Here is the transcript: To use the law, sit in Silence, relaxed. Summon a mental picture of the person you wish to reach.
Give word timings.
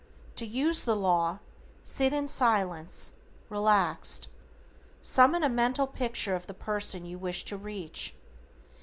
To 0.37 0.47
use 0.47 0.83
the 0.83 0.95
law, 0.95 1.37
sit 1.83 2.11
in 2.11 2.27
Silence, 2.27 3.13
relaxed. 3.49 4.29
Summon 4.99 5.43
a 5.43 5.47
mental 5.47 5.85
picture 5.85 6.33
of 6.33 6.47
the 6.47 6.55
person 6.55 7.05
you 7.05 7.19
wish 7.19 7.45
to 7.45 7.55
reach. 7.55 8.15